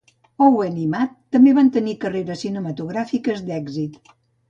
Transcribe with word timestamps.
Owen 0.45 0.79
i 0.83 0.87
Matt 0.93 1.13
també 1.37 1.53
van 1.59 1.71
tenir 1.77 1.95
carreres 2.07 2.45
cinematogràfiques 2.47 3.49
d'èxit. 3.53 4.15